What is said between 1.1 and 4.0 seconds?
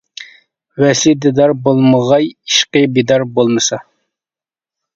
دىدار بولمىغاي ئىشقى بىدار بولمىسا.